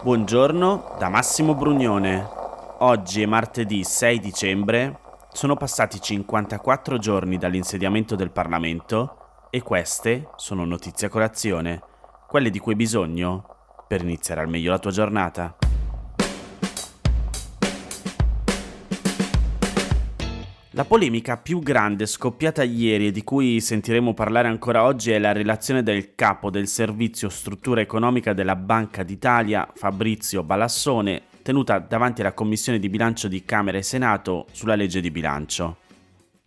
Buongiorno 0.00 0.94
da 0.96 1.08
Massimo 1.08 1.56
Brugnone. 1.56 2.24
Oggi 2.78 3.20
è 3.20 3.26
martedì 3.26 3.82
6 3.82 4.20
dicembre, 4.20 5.00
sono 5.32 5.56
passati 5.56 6.00
54 6.00 6.98
giorni 6.98 7.36
dall'insediamento 7.36 8.14
del 8.14 8.30
Parlamento 8.30 9.48
e 9.50 9.60
queste 9.60 10.30
sono 10.36 10.64
notizie 10.64 11.08
a 11.08 11.10
colazione, 11.10 11.82
quelle 12.28 12.50
di 12.50 12.60
cui 12.60 12.72
hai 12.72 12.78
bisogno 12.78 13.44
per 13.88 14.02
iniziare 14.02 14.40
al 14.40 14.48
meglio 14.48 14.70
la 14.70 14.78
tua 14.78 14.92
giornata. 14.92 15.57
La 20.78 20.84
polemica 20.84 21.36
più 21.36 21.58
grande 21.58 22.06
scoppiata 22.06 22.62
ieri 22.62 23.08
e 23.08 23.10
di 23.10 23.24
cui 23.24 23.60
sentiremo 23.60 24.14
parlare 24.14 24.46
ancora 24.46 24.84
oggi 24.84 25.10
è 25.10 25.18
la 25.18 25.32
relazione 25.32 25.82
del 25.82 26.14
capo 26.14 26.50
del 26.50 26.68
servizio 26.68 27.28
struttura 27.30 27.80
economica 27.80 28.32
della 28.32 28.54
Banca 28.54 29.02
d'Italia, 29.02 29.68
Fabrizio 29.74 30.44
Balassone, 30.44 31.22
tenuta 31.42 31.80
davanti 31.80 32.20
alla 32.20 32.32
Commissione 32.32 32.78
di 32.78 32.88
bilancio 32.88 33.26
di 33.26 33.44
Camera 33.44 33.76
e 33.76 33.82
Senato 33.82 34.46
sulla 34.52 34.76
legge 34.76 35.00
di 35.00 35.10
bilancio. 35.10 35.78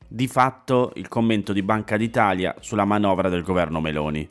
Di 0.07 0.30
fatto 0.30 0.93
il 0.95 1.09
commento 1.09 1.52
di 1.52 1.62
Banca 1.62 1.98
d'Italia 1.98 2.55
sulla 2.62 2.85
manovra 2.85 3.27
del 3.27 3.43
governo 3.43 3.82
Meloni. 3.82 4.29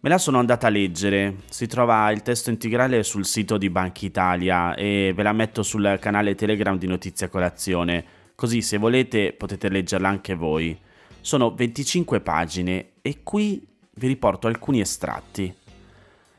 Me 0.00 0.08
la 0.08 0.16
sono 0.16 0.38
andata 0.38 0.68
a 0.68 0.70
leggere, 0.70 1.34
si 1.50 1.66
trova 1.66 2.10
il 2.12 2.22
testo 2.22 2.48
integrale 2.48 3.02
sul 3.02 3.26
sito 3.26 3.58
di 3.58 3.68
Banca 3.68 4.06
Italia 4.06 4.74
e 4.74 5.12
ve 5.14 5.22
la 5.22 5.34
metto 5.34 5.62
sul 5.62 5.98
canale 6.00 6.34
Telegram 6.34 6.78
di 6.78 6.86
Notizia 6.86 7.28
Colazione 7.28 8.20
così 8.34 8.62
se 8.62 8.78
volete 8.78 9.32
potete 9.32 9.68
leggerla 9.68 10.08
anche 10.08 10.34
voi. 10.34 10.78
Sono 11.20 11.54
25 11.54 12.20
pagine 12.20 12.90
e 13.02 13.22
qui 13.22 13.66
vi 13.94 14.06
riporto 14.06 14.46
alcuni 14.46 14.80
estratti. 14.80 15.54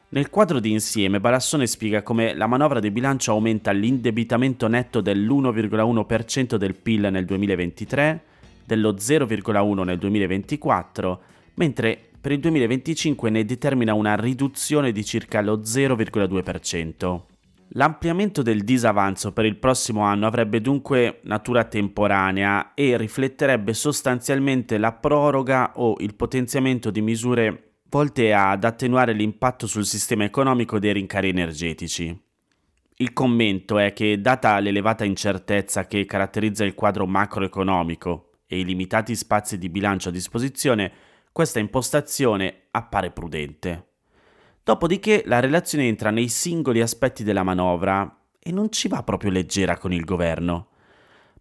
Nel 0.10 0.30
quadro 0.30 0.60
di 0.60 0.70
insieme 0.70 1.20
Balassone 1.20 1.66
spiega 1.66 2.04
come 2.04 2.36
la 2.36 2.46
manovra 2.46 2.80
di 2.80 2.92
bilancio 2.92 3.32
aumenta 3.32 3.72
l'indebitamento 3.72 4.68
netto 4.68 5.02
dell'1,1% 5.02 6.56
del 6.56 6.76
PIL 6.76 7.08
nel 7.10 7.26
2023, 7.26 8.24
dello 8.64 8.94
0,1% 8.94 9.84
nel 9.84 9.98
2024, 9.98 11.22
mentre 11.56 12.00
per 12.22 12.32
il 12.32 12.40
2025 12.40 13.30
ne 13.32 13.44
determina 13.44 13.96
una 13.96 14.16
riduzione 14.16 14.92
di 14.92 15.04
circa 15.04 15.42
lo 15.42 15.58
0,2%. 15.58 17.33
L'ampliamento 17.70 18.42
del 18.42 18.64
disavanzo 18.64 19.34
per 19.34 19.46
il 19.46 19.58
prossimo 19.58 20.02
anno 20.02 20.28
avrebbe 20.28 20.62
dunque 20.62 21.22
natura 21.24 21.64
temporanea 21.64 22.74
e 22.74 22.98
rifletterebbe 22.98 23.74
sostanzialmente 23.74 24.78
la 24.78 24.92
proroga 24.92 25.74
o 25.76 25.96
il 26.00 26.14
potenziamento 26.14 26.92
di 26.92 27.02
misure 27.02 27.74
volte 27.90 28.34
ad 28.34 28.64
attenuare 28.64 29.14
l'impatto 29.14 29.68
sul 29.68 29.86
sistema 29.86 30.24
economico 30.24 30.80
dei 30.80 30.94
rincari 30.94 31.30
energetici. 31.30 32.20
Il 32.98 33.14
commento 33.14 33.80
è 33.80 33.94
che, 33.94 34.22
data 34.22 34.60
l'elevata 34.60 35.04
incertezza 35.04 35.88
che 35.88 36.06
caratterizza 36.06 36.64
il 36.64 36.76
quadro 36.76 37.08
macroeconomico 37.08 38.34
e 38.46 38.60
i 38.60 38.66
limitati 38.66 39.16
spazi 39.16 39.58
di 39.58 39.70
bilancio 39.70 40.10
a 40.10 40.12
disposizione, 40.12 40.92
questa 41.32 41.60
impostazione 41.60 42.68
appare 42.72 43.10
prudente. 43.10 43.93
Dopodiché 44.66 45.24
la 45.26 45.42
relazione 45.42 45.88
entra 45.88 46.10
nei 46.10 46.30
singoli 46.30 46.80
aspetti 46.80 47.26
della 47.26 47.44
manovra 47.44 48.20
e 48.40 48.50
non 48.54 48.72
ci 48.72 48.88
va 48.88 49.04
proprio 49.04 49.30
leggera 49.30 49.78
con 49.78 49.92
il 49.92 50.06
governo. 50.06 50.68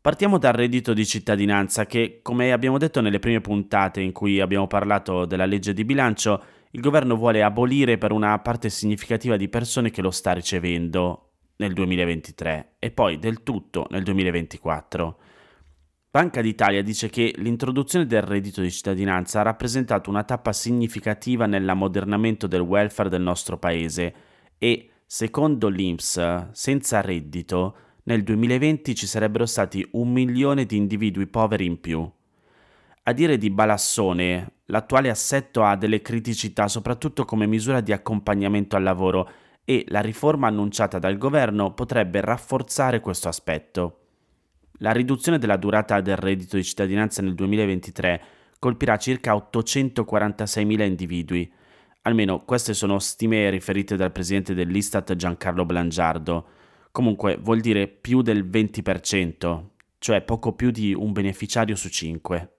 Partiamo 0.01 0.39
dal 0.39 0.55
reddito 0.55 0.93
di 0.93 1.07
cittadinanza 1.07 1.87
che, 1.87 2.19
come 2.21 2.51
abbiamo 2.51 2.79
detto 2.79 3.01
nelle 3.01 3.21
prime 3.21 3.41
puntate 3.41 4.01
in 4.01 4.11
cui 4.11 4.41
abbiamo 4.41 4.67
parlato 4.67 5.25
della 5.25 5.45
legge 5.45 5.73
di 5.73 5.85
bilancio, 5.85 6.43
il 6.73 6.81
governo 6.81 7.15
vuole 7.15 7.45
abolire 7.45 7.97
per 7.97 8.11
una 8.11 8.37
parte 8.41 8.69
significativa 8.69 9.37
di 9.37 9.49
persone 9.49 9.91
che 9.91 10.03
lo 10.03 10.11
sta 10.11 10.33
ricevendo 10.33 11.29
nel 11.59 11.75
2023 11.75 12.73
e 12.81 12.91
poi 12.91 13.21
del 13.21 13.45
tutto 13.45 13.87
nel 13.91 14.03
2024. 14.03 15.19
Banca 16.15 16.43
d'Italia 16.43 16.83
dice 16.83 17.09
che 17.09 17.33
l'introduzione 17.39 18.05
del 18.05 18.21
reddito 18.21 18.61
di 18.61 18.71
cittadinanza 18.71 19.41
ha 19.41 19.45
rappresentato 19.45 20.11
una 20.11 20.25
tappa 20.25 20.53
significativa 20.53 21.47
nell'ammodernamento 21.47 22.47
del 22.47 22.61
welfare 22.61 23.09
del 23.09 23.23
nostro 23.23 23.57
paese 23.57 24.15
e, 24.59 24.91
secondo 25.07 25.69
l'INPS, 25.69 26.51
senza 26.53 27.01
reddito, 27.01 27.77
nel 28.03 28.25
2020 28.25 28.95
ci 28.95 29.07
sarebbero 29.07 29.47
stati 29.47 29.89
un 29.93 30.13
milione 30.13 30.67
di 30.67 30.77
individui 30.77 31.27
poveri 31.29 31.65
in 31.65 31.81
più. 31.81 32.07
A 33.05 33.13
dire 33.15 33.39
di 33.39 33.49
Balassone, 33.49 34.57
l'attuale 34.67 35.09
assetto 35.09 35.65
ha 35.65 35.77
delle 35.77 36.03
criticità 36.03 36.69
soprattutto 36.69 37.25
come 37.25 37.47
misura 37.47 37.81
di 37.81 37.93
accompagnamento 37.93 38.77
al 38.77 38.83
lavoro 38.83 39.31
e 39.65 39.87
la 39.89 40.03
riforma 40.03 40.49
annunciata 40.49 40.99
dal 40.99 41.17
governo 41.17 41.73
potrebbe 41.73 42.21
rafforzare 42.21 43.01
questo 43.01 43.29
aspetto. 43.29 43.97
La 44.79 44.93
riduzione 44.93 45.39
della 45.39 45.57
durata 45.57 46.01
del 46.01 46.17
reddito 46.17 46.57
di 46.57 46.65
cittadinanza 46.65 47.23
nel 47.23 47.35
2023 47.35 48.23
colpirà 48.59 48.97
circa 48.97 49.35
846.000 49.35 50.83
individui. 50.83 51.53
Almeno 52.03 52.45
queste 52.45 52.75
sono 52.75 52.99
stime 52.99 53.51
riferite 53.51 53.97
dal 53.97 54.13
presidente 54.13 54.55
dell'Istat 54.55 55.15
Giancarlo 55.15 55.65
Blangiardo. 55.65 56.47
Comunque 56.91 57.37
vuol 57.41 57.61
dire 57.61 57.87
più 57.87 58.23
del 58.23 58.45
20%, 58.45 59.65
cioè 59.99 60.23
poco 60.23 60.53
più 60.53 60.71
di 60.71 60.93
un 60.95 61.13
beneficiario 61.13 61.77
su 61.77 61.89
5. 61.89 62.57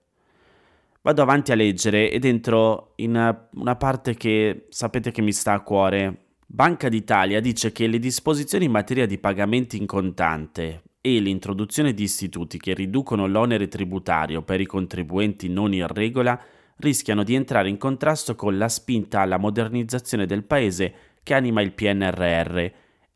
Vado 1.02 1.22
avanti 1.22 1.52
a 1.52 1.56
leggere 1.56 2.10
ed 2.10 2.24
entro 2.24 2.92
in 2.96 3.10
una 3.52 3.76
parte 3.76 4.14
che 4.14 4.66
sapete 4.70 5.10
che 5.10 5.20
mi 5.20 5.32
sta 5.32 5.52
a 5.52 5.60
cuore. 5.60 6.28
Banca 6.46 6.88
d'Italia 6.88 7.40
dice 7.40 7.72
che 7.72 7.86
le 7.86 7.98
disposizioni 7.98 8.64
in 8.64 8.70
materia 8.70 9.06
di 9.06 9.18
pagamenti 9.18 9.76
in 9.76 9.86
contante 9.86 10.82
e 11.06 11.20
l'introduzione 11.20 11.92
di 11.92 12.04
istituti 12.04 12.56
che 12.56 12.72
riducono 12.72 13.26
l'onere 13.26 13.68
tributario 13.68 14.40
per 14.40 14.62
i 14.62 14.64
contribuenti 14.64 15.50
non 15.50 15.74
in 15.74 15.86
regola 15.86 16.40
rischiano 16.76 17.22
di 17.22 17.34
entrare 17.34 17.68
in 17.68 17.76
contrasto 17.76 18.34
con 18.34 18.56
la 18.56 18.70
spinta 18.70 19.20
alla 19.20 19.36
modernizzazione 19.36 20.24
del 20.24 20.44
Paese 20.44 20.94
che 21.22 21.34
anima 21.34 21.60
il 21.60 21.74
PNRR 21.74 22.56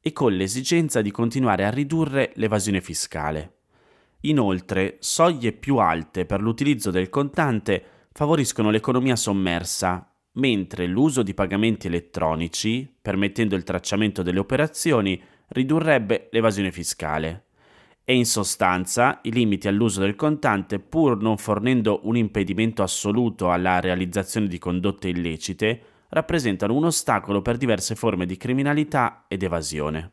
e 0.03 0.13
con 0.13 0.35
l'esigenza 0.35 1.01
di 1.01 1.11
continuare 1.11 1.65
a 1.65 1.71
ridurre 1.71 2.33
l'evasione 2.35 2.83
fiscale. 2.83 3.55
Inoltre, 4.23 4.99
soglie 5.01 5.53
più 5.53 5.79
alte 5.79 6.27
per 6.27 6.43
l'utilizzo 6.43 6.91
del 6.91 7.09
contante 7.09 7.83
favoriscono 8.13 8.69
l'economia 8.69 9.17
sommersa, 9.17 10.15
mentre 10.33 10.87
l'uso 10.87 11.23
di 11.23 11.33
pagamenti 11.33 11.87
elettronici, 11.87 12.99
permettendo 13.01 13.57
il 13.57 13.65
tracciamento 13.65 14.23
delle 14.23 14.41
operazioni, 14.41 15.19
ridurrebbe 15.47 16.29
l'evasione 16.33 16.71
fiscale 16.71 17.45
e 18.11 18.15
in 18.15 18.25
sostanza 18.25 19.19
i 19.25 19.33
limiti 19.33 19.69
all'uso 19.69 20.01
del 20.01 20.17
contante, 20.17 20.79
pur 20.79 21.21
non 21.21 21.37
fornendo 21.37 22.01
un 22.05 22.17
impedimento 22.17 22.83
assoluto 22.83 23.53
alla 23.53 23.81
realizzazione 23.81 24.47
di 24.47 24.57
condotte 24.57 25.09
illecite, 25.09 25.83
rappresentano 26.09 26.73
un 26.73 26.87
ostacolo 26.87 27.43
per 27.43 27.59
diverse 27.59 27.95
forme 27.95 28.25
di 28.25 28.39
criminalità 28.39 29.27
ed 29.29 29.43
evasione. 29.43 30.13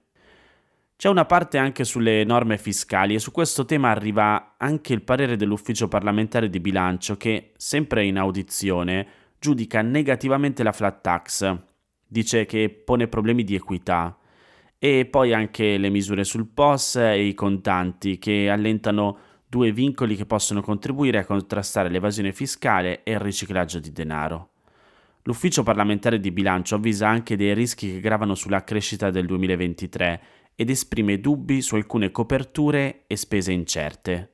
C'è 0.98 1.08
una 1.08 1.24
parte 1.24 1.58
anche 1.58 1.86
sulle 1.86 2.26
norme 2.26 2.58
fiscali 2.58 3.14
e 3.14 3.20
su 3.20 3.32
questo 3.32 3.64
tema 3.64 3.92
arriva 3.92 4.56
anche 4.58 4.92
il 4.92 5.02
parere 5.02 5.38
dell'Ufficio 5.38 5.88
parlamentare 5.88 6.50
di 6.50 6.60
bilancio 6.60 7.16
che, 7.16 7.54
sempre 7.56 8.04
in 8.04 8.18
audizione, 8.18 9.08
giudica 9.40 9.82
negativamente 9.82 10.64
la 10.64 10.74
flat 10.74 11.00
tax. 11.00 11.58
Dice 12.06 12.46
che 12.46 12.70
pone 12.70 13.08
problemi 13.08 13.46
di 13.46 13.56
equità 13.56 14.18
e 14.88 15.08
poi 15.08 15.34
anche 15.34 15.80
le 15.80 15.90
misure 15.90 16.24
sul 16.24 16.46
POS 16.46 16.98
e 16.98 17.26
i 17.26 17.34
contanti 17.34 18.20
che 18.20 18.52
allentano 18.52 19.18
due 19.48 19.72
vincoli 19.72 20.16
che 20.16 20.28
possono 20.28 20.62
contribuire 20.62 21.18
a 21.18 21.26
contrastare 21.26 21.90
l'evasione 21.90 22.32
fiscale 22.32 23.02
e 23.02 23.14
il 23.14 23.20
riciclaggio 23.20 23.80
di 23.80 23.92
denaro. 23.92 24.50
L'ufficio 25.24 25.64
parlamentare 25.64 26.20
di 26.20 26.30
bilancio 26.30 26.76
avvisa 26.76 27.08
anche 27.08 27.36
dei 27.36 27.56
rischi 27.56 27.94
che 27.94 28.00
gravano 28.00 28.36
sulla 28.36 28.64
crescita 28.64 29.10
del 29.10 29.26
2023 29.26 30.22
ed 30.54 30.70
esprime 30.70 31.20
dubbi 31.20 31.64
su 31.64 31.74
alcune 31.74 32.12
coperture 32.12 33.06
e 33.08 33.16
spese 33.16 33.54
incerte. 33.54 34.34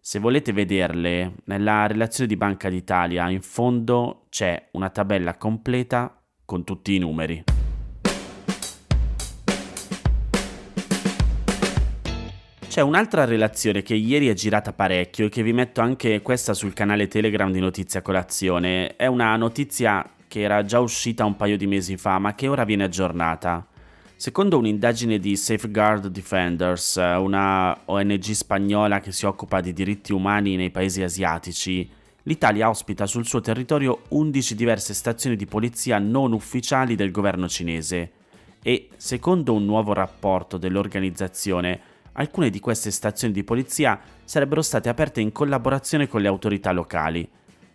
Se 0.00 0.18
volete 0.18 0.52
vederle, 0.52 1.36
nella 1.44 1.86
relazione 1.86 2.28
di 2.28 2.36
Banca 2.36 2.68
d'Italia 2.68 3.30
in 3.30 3.40
fondo 3.40 4.26
c'è 4.28 4.68
una 4.72 4.90
tabella 4.90 5.38
completa 5.38 6.22
con 6.44 6.62
tutti 6.64 6.94
i 6.94 6.98
numeri. 6.98 7.57
C'è 12.78 12.84
un'altra 12.84 13.24
relazione 13.24 13.82
che 13.82 13.96
ieri 13.96 14.28
è 14.28 14.34
girata 14.34 14.72
parecchio 14.72 15.26
e 15.26 15.28
che 15.30 15.42
vi 15.42 15.52
metto 15.52 15.80
anche 15.80 16.22
questa 16.22 16.54
sul 16.54 16.74
canale 16.74 17.08
Telegram 17.08 17.50
di 17.50 17.58
Notizia 17.58 18.02
Colazione. 18.02 18.94
È 18.94 19.06
una 19.06 19.34
notizia 19.34 20.08
che 20.28 20.42
era 20.42 20.62
già 20.62 20.78
uscita 20.78 21.24
un 21.24 21.34
paio 21.34 21.56
di 21.56 21.66
mesi 21.66 21.96
fa, 21.96 22.20
ma 22.20 22.36
che 22.36 22.46
ora 22.46 22.62
viene 22.62 22.84
aggiornata. 22.84 23.66
Secondo 24.14 24.58
un'indagine 24.58 25.18
di 25.18 25.34
Safeguard 25.34 26.06
Defenders, 26.06 26.94
una 26.94 27.76
ONG 27.86 28.30
spagnola 28.30 29.00
che 29.00 29.10
si 29.10 29.26
occupa 29.26 29.60
di 29.60 29.72
diritti 29.72 30.12
umani 30.12 30.54
nei 30.54 30.70
paesi 30.70 31.02
asiatici, 31.02 31.90
l'Italia 32.22 32.68
ospita 32.68 33.06
sul 33.06 33.26
suo 33.26 33.40
territorio 33.40 34.02
11 34.10 34.54
diverse 34.54 34.94
stazioni 34.94 35.34
di 35.34 35.46
polizia 35.46 35.98
non 35.98 36.32
ufficiali 36.32 36.94
del 36.94 37.10
governo 37.10 37.48
cinese 37.48 38.12
e, 38.62 38.90
secondo 38.96 39.52
un 39.52 39.64
nuovo 39.64 39.92
rapporto 39.92 40.58
dell'organizzazione, 40.58 41.87
alcune 42.18 42.50
di 42.50 42.60
queste 42.60 42.90
stazioni 42.90 43.32
di 43.32 43.44
polizia 43.44 43.98
sarebbero 44.24 44.60
state 44.60 44.88
aperte 44.88 45.20
in 45.20 45.32
collaborazione 45.32 46.08
con 46.08 46.20
le 46.20 46.28
autorità 46.28 46.72
locali, 46.72 47.28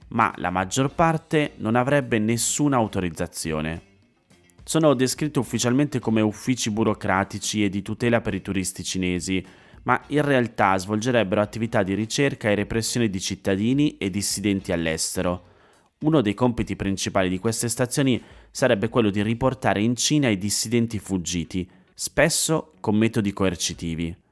ma 0.10 0.34
la 0.38 0.50
maggior 0.50 0.94
parte 0.94 1.54
non 1.58 1.76
avrebbe 1.76 2.20
nessuna 2.20 2.76
autorizzazione. 2.78 3.92
Sono 4.64 4.94
descritti 4.94 5.40
ufficialmente 5.40 6.00
come 6.00 6.22
uffici 6.22 6.70
burocratici 6.72 7.64
e 7.64 7.70
di 7.70 7.82
tutela 7.82 8.22
per 8.22 8.34
i 8.34 8.42
turisti 8.42 8.84
cinesi, 8.84 9.44
ma 9.84 10.02
in 10.08 10.22
realtà 10.22 10.78
svolgerebbero 10.78 11.42
attività 11.42 11.84
di 11.84 11.94
ricerca 11.94 12.50
e 12.50 12.56
repressione 12.56 13.10
di 13.10 13.20
cittadini 13.20 13.98
e 13.98 14.10
dissidenti 14.10 14.72
all'estero. 14.72 15.52
Uno 16.00 16.22
dei 16.22 16.34
compiti 16.34 16.76
principali 16.76 17.30
di 17.30 17.40
queste 17.40 17.70
stazioni 17.70 18.22
sarebbe 18.52 18.90
quello 18.90 19.10
di 19.10 19.22
riportare 19.22 19.82
in 19.82 19.96
Cina 19.96 20.30
i 20.30 20.38
dissidenti 20.38 21.00
fuggiti, 21.00 21.70
spesso 21.94 22.74
con 22.80 22.96
metodi 22.96 23.34
coercitivi. 23.34 24.23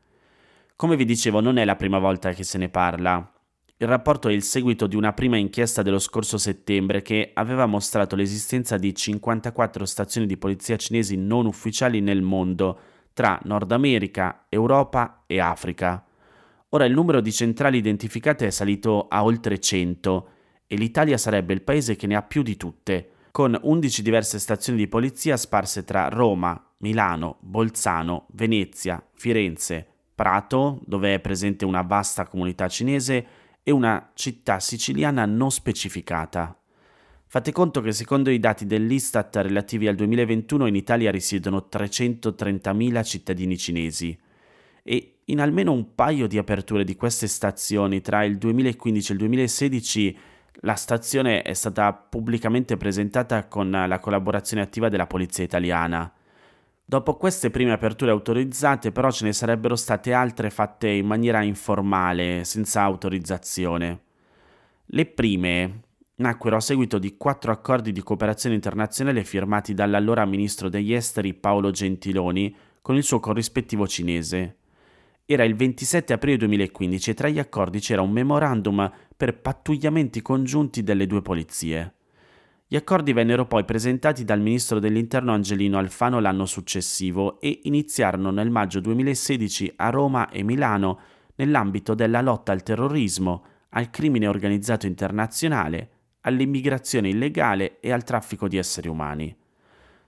Come 0.81 0.95
vi 0.95 1.05
dicevo, 1.05 1.41
non 1.41 1.57
è 1.57 1.63
la 1.63 1.75
prima 1.75 1.99
volta 1.99 2.31
che 2.31 2.43
se 2.43 2.57
ne 2.57 2.67
parla. 2.67 3.31
Il 3.77 3.87
rapporto 3.87 4.29
è 4.29 4.31
il 4.31 4.41
seguito 4.41 4.87
di 4.87 4.95
una 4.95 5.13
prima 5.13 5.37
inchiesta 5.37 5.83
dello 5.83 5.99
scorso 5.99 6.39
settembre 6.39 7.03
che 7.03 7.29
aveva 7.35 7.67
mostrato 7.67 8.15
l'esistenza 8.15 8.77
di 8.77 8.91
54 8.91 9.85
stazioni 9.85 10.25
di 10.25 10.37
polizia 10.37 10.77
cinesi 10.77 11.17
non 11.17 11.45
ufficiali 11.45 12.01
nel 12.01 12.23
mondo, 12.23 12.79
tra 13.13 13.39
Nord 13.43 13.71
America, 13.71 14.47
Europa 14.49 15.25
e 15.27 15.39
Africa. 15.39 16.03
Ora 16.69 16.85
il 16.85 16.93
numero 16.93 17.21
di 17.21 17.31
centrali 17.31 17.77
identificate 17.77 18.47
è 18.47 18.49
salito 18.49 19.07
a 19.07 19.23
oltre 19.23 19.59
100 19.59 20.29
e 20.65 20.75
l'Italia 20.77 21.19
sarebbe 21.19 21.53
il 21.53 21.61
paese 21.61 21.95
che 21.95 22.07
ne 22.07 22.15
ha 22.15 22.23
più 22.23 22.41
di 22.41 22.57
tutte, 22.57 23.11
con 23.29 23.55
11 23.55 24.01
diverse 24.01 24.39
stazioni 24.39 24.79
di 24.79 24.87
polizia 24.87 25.37
sparse 25.37 25.83
tra 25.83 26.07
Roma, 26.07 26.59
Milano, 26.77 27.37
Bolzano, 27.41 28.25
Venezia, 28.31 29.07
Firenze, 29.13 29.90
Prato, 30.21 30.79
dove 30.85 31.15
è 31.15 31.19
presente 31.19 31.65
una 31.65 31.81
vasta 31.81 32.27
comunità 32.27 32.67
cinese, 32.67 33.25
e 33.63 33.71
una 33.71 34.11
città 34.13 34.59
siciliana 34.59 35.25
non 35.25 35.49
specificata. 35.49 36.55
Fate 37.25 37.51
conto 37.51 37.81
che 37.81 37.91
secondo 37.91 38.29
i 38.29 38.37
dati 38.37 38.67
dell'Istat 38.67 39.37
relativi 39.37 39.87
al 39.87 39.95
2021 39.95 40.67
in 40.67 40.75
Italia 40.75 41.09
risiedono 41.09 41.67
330.000 41.71 43.03
cittadini 43.03 43.57
cinesi 43.57 44.15
e 44.83 45.21
in 45.25 45.39
almeno 45.39 45.71
un 45.71 45.95
paio 45.95 46.27
di 46.27 46.37
aperture 46.37 46.83
di 46.83 46.95
queste 46.95 47.25
stazioni 47.25 47.99
tra 48.01 48.23
il 48.23 48.37
2015 48.37 49.09
e 49.09 49.13
il 49.15 49.19
2016 49.21 50.17
la 50.59 50.75
stazione 50.75 51.41
è 51.41 51.53
stata 51.53 51.91
pubblicamente 51.93 52.77
presentata 52.77 53.47
con 53.47 53.71
la 53.71 53.97
collaborazione 53.97 54.61
attiva 54.61 54.87
della 54.87 55.07
Polizia 55.07 55.43
Italiana. 55.43 56.13
Dopo 56.83 57.15
queste 57.15 57.49
prime 57.49 57.71
aperture 57.71 58.11
autorizzate 58.11 58.91
però 58.91 59.11
ce 59.11 59.25
ne 59.25 59.33
sarebbero 59.33 59.75
state 59.75 60.13
altre 60.13 60.49
fatte 60.49 60.89
in 60.89 61.05
maniera 61.05 61.41
informale, 61.41 62.43
senza 62.43 62.81
autorizzazione. 62.81 64.01
Le 64.85 65.05
prime 65.05 65.81
nacquero 66.15 66.57
a 66.57 66.59
seguito 66.59 66.99
di 66.99 67.17
quattro 67.17 67.51
accordi 67.51 67.91
di 67.91 68.03
cooperazione 68.03 68.55
internazionale 68.55 69.23
firmati 69.23 69.73
dall'allora 69.73 70.25
ministro 70.25 70.69
degli 70.69 70.93
esteri 70.93 71.33
Paolo 71.33 71.71
Gentiloni 71.71 72.55
con 72.81 72.95
il 72.95 73.03
suo 73.03 73.19
corrispettivo 73.19 73.87
cinese. 73.87 74.57
Era 75.25 75.43
il 75.43 75.55
27 75.55 76.13
aprile 76.13 76.37
2015 76.37 77.09
e 77.09 77.13
tra 77.13 77.29
gli 77.29 77.39
accordi 77.39 77.79
c'era 77.79 78.01
un 78.01 78.11
memorandum 78.11 78.91
per 79.15 79.39
pattugliamenti 79.39 80.21
congiunti 80.21 80.83
delle 80.83 81.07
due 81.07 81.21
polizie. 81.21 81.93
Gli 82.71 82.77
accordi 82.77 83.11
vennero 83.11 83.45
poi 83.47 83.65
presentati 83.65 84.23
dal 84.23 84.39
ministro 84.39 84.79
dell'Interno 84.79 85.33
Angelino 85.33 85.77
Alfano 85.77 86.21
l'anno 86.21 86.45
successivo 86.45 87.41
e 87.41 87.59
iniziarono 87.63 88.31
nel 88.31 88.49
maggio 88.49 88.79
2016 88.79 89.73
a 89.75 89.89
Roma 89.89 90.29
e 90.29 90.41
Milano 90.41 90.99
nell'ambito 91.35 91.95
della 91.95 92.21
lotta 92.21 92.53
al 92.53 92.63
terrorismo, 92.63 93.43
al 93.71 93.89
crimine 93.89 94.25
organizzato 94.25 94.85
internazionale, 94.85 95.89
all'immigrazione 96.21 97.09
illegale 97.09 97.81
e 97.81 97.91
al 97.91 98.05
traffico 98.05 98.47
di 98.47 98.55
esseri 98.55 98.87
umani. 98.87 99.35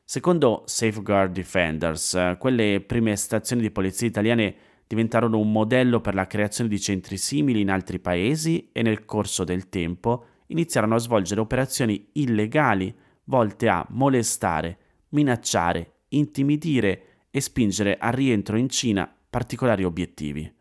Secondo 0.06 0.64
Safeguard 0.66 1.34
Defenders, 1.34 2.38
quelle 2.40 2.80
prime 2.80 3.18
stazioni 3.18 3.62
di 3.62 3.72
polizia 3.72 4.08
italiane 4.08 4.56
diventarono 4.88 5.38
un 5.38 5.52
modello 5.52 6.00
per 6.00 6.14
la 6.14 6.28
creazione 6.28 6.70
di 6.70 6.80
centri 6.80 7.18
simili 7.18 7.60
in 7.60 7.70
altri 7.70 8.00
paesi 8.00 8.70
e 8.72 8.82
nel 8.84 9.04
corso 9.04 9.44
del 9.44 9.68
tempo 9.68 10.28
iniziarono 10.48 10.96
a 10.96 11.00
svolgere 11.00 11.42
operazioni 11.42 12.10
illegali 12.14 12.94
volte 13.26 13.70
a 13.70 13.86
molestare, 13.90 14.78
minacciare, 15.10 15.94
intimidire 16.10 17.26
e 17.30 17.42
spingere 17.42 17.98
al 17.98 18.14
rientro 18.14 18.58
in 18.58 18.70
Cina 18.70 19.12
particolari 19.30 19.84
obiettivi. 19.84 20.52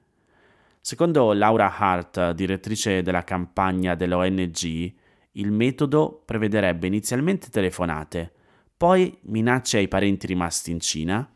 Secondo 0.80 1.32
Laura 1.32 1.76
Hart, 1.76 2.32
direttrice 2.32 3.02
della 3.02 3.24
campagna 3.24 3.94
dell'ONG, 3.94 4.92
il 5.32 5.50
metodo 5.50 6.22
prevederebbe 6.24 6.86
inizialmente 6.86 7.50
telefonate, 7.50 8.32
poi 8.76 9.16
minacce 9.22 9.78
ai 9.78 9.88
parenti 9.88 10.26
rimasti 10.26 10.70
in 10.70 10.80
Cina, 10.80 11.30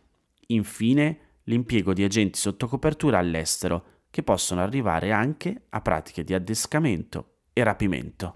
infine 0.48 1.18
l'impiego 1.44 1.92
di 1.92 2.02
agenti 2.02 2.38
sotto 2.38 2.66
copertura 2.66 3.18
all'estero, 3.18 3.84
che 4.10 4.22
possono 4.22 4.62
arrivare 4.62 5.12
anche 5.12 5.66
a 5.68 5.80
pratiche 5.80 6.24
di 6.24 6.34
addescamento 6.34 7.35
e 7.58 7.64
rapimento. 7.64 8.32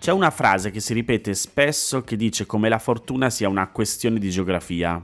C'è 0.00 0.10
una 0.10 0.30
frase 0.30 0.72
che 0.72 0.80
si 0.80 0.94
ripete 0.94 1.32
spesso 1.34 2.02
che 2.02 2.16
dice 2.16 2.44
come 2.44 2.68
la 2.68 2.80
fortuna 2.80 3.30
sia 3.30 3.48
una 3.48 3.68
questione 3.68 4.18
di 4.18 4.28
geografia. 4.30 5.00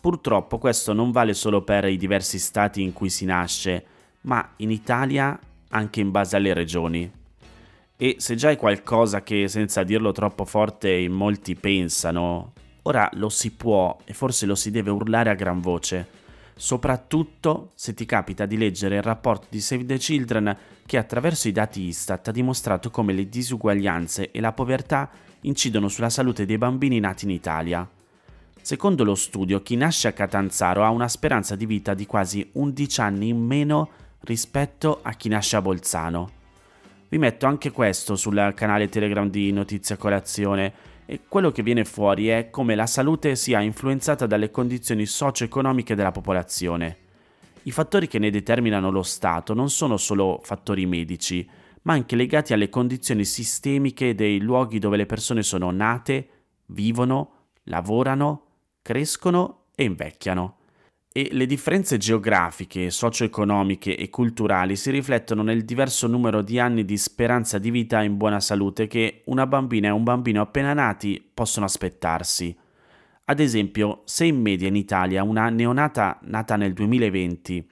Purtroppo 0.00 0.58
questo 0.58 0.92
non 0.92 1.12
vale 1.12 1.32
solo 1.32 1.62
per 1.62 1.84
i 1.84 1.96
diversi 1.96 2.40
stati 2.40 2.82
in 2.82 2.92
cui 2.92 3.08
si 3.08 3.24
nasce, 3.24 3.84
ma 4.22 4.54
in 4.56 4.72
Italia 4.72 5.38
anche 5.68 6.00
in 6.00 6.10
base 6.10 6.34
alle 6.34 6.54
regioni. 6.54 7.08
E 7.96 8.16
se 8.18 8.34
già 8.34 8.50
è 8.50 8.56
qualcosa 8.56 9.22
che 9.22 9.46
senza 9.46 9.84
dirlo 9.84 10.10
troppo 10.10 10.44
forte 10.44 10.90
in 10.90 11.12
molti 11.12 11.54
pensano, 11.54 12.52
ora 12.82 13.08
lo 13.12 13.28
si 13.28 13.52
può 13.52 13.96
e 14.04 14.12
forse 14.12 14.44
lo 14.44 14.56
si 14.56 14.72
deve 14.72 14.90
urlare 14.90 15.30
a 15.30 15.34
gran 15.34 15.60
voce 15.60 16.22
soprattutto 16.54 17.72
se 17.74 17.94
ti 17.94 18.04
capita 18.06 18.46
di 18.46 18.56
leggere 18.56 18.96
il 18.96 19.02
rapporto 19.02 19.46
di 19.50 19.60
Save 19.60 19.84
the 19.86 19.98
Children 19.98 20.56
che 20.86 20.98
attraverso 20.98 21.48
i 21.48 21.52
dati 21.52 21.82
Istat 21.82 22.28
ha 22.28 22.32
dimostrato 22.32 22.90
come 22.90 23.12
le 23.12 23.28
disuguaglianze 23.28 24.30
e 24.30 24.40
la 24.40 24.52
povertà 24.52 25.10
incidono 25.42 25.88
sulla 25.88 26.10
salute 26.10 26.46
dei 26.46 26.58
bambini 26.58 27.00
nati 27.00 27.24
in 27.24 27.30
Italia. 27.30 27.88
Secondo 28.60 29.04
lo 29.04 29.14
studio, 29.14 29.62
chi 29.62 29.76
nasce 29.76 30.08
a 30.08 30.12
Catanzaro 30.12 30.84
ha 30.84 30.90
una 30.90 31.08
speranza 31.08 31.54
di 31.54 31.66
vita 31.66 31.92
di 31.92 32.06
quasi 32.06 32.48
11 32.52 33.00
anni 33.00 33.28
in 33.28 33.44
meno 33.44 33.90
rispetto 34.20 35.00
a 35.02 35.12
chi 35.12 35.28
nasce 35.28 35.56
a 35.56 35.62
Bolzano. 35.62 36.30
Vi 37.08 37.18
metto 37.18 37.46
anche 37.46 37.70
questo 37.70 38.16
sul 38.16 38.52
canale 38.56 38.88
Telegram 38.88 39.28
di 39.28 39.52
Notizia 39.52 39.96
Colazione 39.96 40.72
e 41.06 41.20
quello 41.28 41.50
che 41.50 41.62
viene 41.62 41.84
fuori 41.84 42.28
è 42.28 42.50
come 42.50 42.74
la 42.74 42.86
salute 42.86 43.36
sia 43.36 43.60
influenzata 43.60 44.26
dalle 44.26 44.50
condizioni 44.50 45.06
socio-economiche 45.06 45.94
della 45.94 46.12
popolazione. 46.12 46.96
I 47.62 47.70
fattori 47.70 48.08
che 48.08 48.18
ne 48.18 48.30
determinano 48.30 48.90
lo 48.90 49.02
stato 49.02 49.54
non 49.54 49.70
sono 49.70 49.96
solo 49.96 50.40
fattori 50.42 50.86
medici, 50.86 51.48
ma 51.82 51.92
anche 51.92 52.16
legati 52.16 52.52
alle 52.52 52.68
condizioni 52.68 53.24
sistemiche 53.24 54.14
dei 54.14 54.40
luoghi 54.40 54.78
dove 54.78 54.96
le 54.96 55.06
persone 55.06 55.42
sono 55.42 55.70
nate, 55.70 56.28
vivono, 56.66 57.48
lavorano, 57.64 58.46
crescono 58.82 59.64
e 59.74 59.84
invecchiano 59.84 60.58
e 61.16 61.28
le 61.30 61.46
differenze 61.46 61.96
geografiche, 61.96 62.90
socio-economiche 62.90 63.96
e 63.96 64.10
culturali 64.10 64.74
si 64.74 64.90
riflettono 64.90 65.44
nel 65.44 65.64
diverso 65.64 66.08
numero 66.08 66.42
di 66.42 66.58
anni 66.58 66.84
di 66.84 66.96
speranza 66.96 67.58
di 67.58 67.70
vita 67.70 68.02
in 68.02 68.16
buona 68.16 68.40
salute 68.40 68.88
che 68.88 69.22
una 69.26 69.46
bambina 69.46 69.86
e 69.86 69.92
un 69.92 70.02
bambino 70.02 70.40
appena 70.40 70.72
nati 70.72 71.24
possono 71.32 71.66
aspettarsi. 71.66 72.58
Ad 73.26 73.38
esempio, 73.38 74.02
se 74.06 74.24
in 74.24 74.40
media 74.40 74.66
in 74.66 74.74
Italia 74.74 75.22
una 75.22 75.48
neonata 75.50 76.18
nata 76.22 76.56
nel 76.56 76.72
2020 76.72 77.64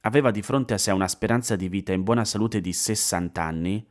aveva 0.00 0.30
di 0.30 0.40
fronte 0.40 0.72
a 0.72 0.78
sé 0.78 0.90
una 0.90 1.06
speranza 1.06 1.54
di 1.54 1.68
vita 1.68 1.92
in 1.92 2.02
buona 2.02 2.24
salute 2.24 2.62
di 2.62 2.72
60 2.72 3.42
anni, 3.42 3.86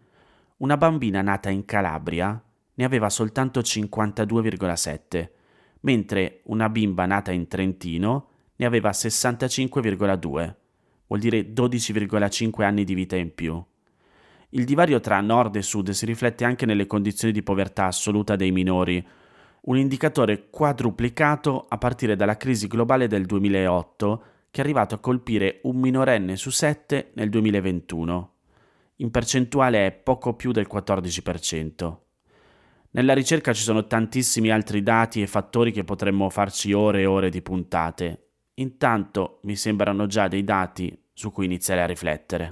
una 0.58 0.78
bambina 0.78 1.22
nata 1.22 1.52
in 1.52 1.64
Calabria 1.66 2.44
ne 2.74 2.84
aveva 2.84 3.12
soltanto 3.12 3.60
52,7, 3.60 5.30
mentre 5.82 6.40
una 6.46 6.70
bimba 6.70 7.06
nata 7.06 7.32
in 7.32 7.48
Trentino 7.48 8.30
ne 8.56 8.66
aveva 8.66 8.92
65,2, 8.92 10.56
vuol 11.08 11.20
dire 11.20 11.54
12,5 11.54 12.64
anni 12.64 12.84
di 12.84 12.94
vita 12.94 13.16
in 13.16 13.34
più. 13.34 13.64
Il 14.50 14.66
divario 14.66 15.00
tra 15.00 15.20
nord 15.22 15.56
e 15.56 15.62
sud 15.62 15.90
si 15.90 16.06
riflette 16.06 16.46
anche 16.46 16.66
nelle 16.66 16.88
condizioni 16.88 17.34
di 17.34 17.44
povertà 17.44 17.86
assoluta 17.86 18.36
dei 18.36 18.52
minori, 18.52 19.06
un 19.62 19.78
indicatore 19.78 20.50
quadruplicato 20.50 21.66
a 21.68 21.78
partire 21.78 22.16
dalla 22.16 22.38
crisi 22.38 22.68
globale 22.68 23.08
del 23.08 23.26
2008 23.26 24.24
che 24.52 24.62
è 24.62 24.64
arrivato 24.64 24.96
a 24.96 25.00
colpire 25.00 25.60
un 25.64 25.78
minorenne 25.78 26.38
su 26.38 26.50
sette 26.50 27.12
nel 27.16 27.30
2021. 27.30 28.34
In 28.98 29.12
percentuale 29.12 29.86
è 29.86 29.92
poco 29.92 30.34
più 30.36 30.54
del 30.54 30.70
14%. 30.72 31.98
Nella 32.92 33.14
ricerca 33.14 33.52
ci 33.52 33.64
sono 33.64 33.88
tantissimi 33.88 34.52
altri 34.52 34.82
dati 34.82 35.22
e 35.22 35.28
fattori 35.28 35.74
che 35.74 35.84
potremmo 35.84 36.30
farci 36.30 36.72
ore 36.72 37.02
e 37.02 37.06
ore 37.06 37.30
di 37.30 37.42
puntate. 37.42 38.25
Intanto 38.58 39.40
mi 39.44 39.58
sembrano 39.58 40.08
già 40.08 40.30
dei 40.30 40.46
dati 40.46 40.98
su 41.12 41.30
cui 41.32 41.44
iniziare 41.44 41.82
a 41.82 41.86
riflettere. 41.86 42.48